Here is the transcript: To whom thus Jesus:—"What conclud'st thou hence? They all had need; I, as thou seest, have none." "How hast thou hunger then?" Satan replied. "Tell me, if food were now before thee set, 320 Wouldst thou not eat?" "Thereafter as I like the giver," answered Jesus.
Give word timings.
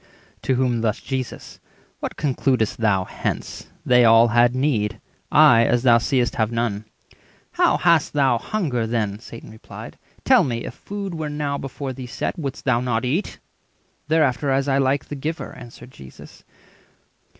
To 0.41 0.55
whom 0.55 0.81
thus 0.81 0.99
Jesus:—"What 0.99 2.15
conclud'st 2.17 2.77
thou 2.77 3.05
hence? 3.05 3.67
They 3.85 4.03
all 4.03 4.29
had 4.29 4.55
need; 4.55 4.99
I, 5.31 5.63
as 5.65 5.83
thou 5.83 5.99
seest, 5.99 6.37
have 6.37 6.51
none." 6.51 6.85
"How 7.51 7.77
hast 7.77 8.13
thou 8.13 8.39
hunger 8.39 8.87
then?" 8.87 9.19
Satan 9.19 9.51
replied. 9.51 9.99
"Tell 10.25 10.43
me, 10.43 10.65
if 10.65 10.73
food 10.73 11.13
were 11.13 11.29
now 11.29 11.59
before 11.59 11.93
thee 11.93 12.07
set, 12.07 12.33
320 12.33 12.43
Wouldst 12.43 12.65
thou 12.65 12.79
not 12.81 13.05
eat?" 13.05 13.37
"Thereafter 14.07 14.49
as 14.49 14.67
I 14.67 14.79
like 14.79 15.05
the 15.05 15.15
giver," 15.15 15.55
answered 15.55 15.91
Jesus. 15.91 16.43